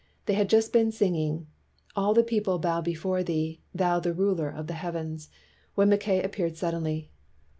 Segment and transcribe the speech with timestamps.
[0.25, 1.45] They had just been singing,
[1.95, 5.29] "All the people bow before Thee, Thou the Ruler of the heavens,"
[5.75, 7.11] when Mackay appeared suddenly.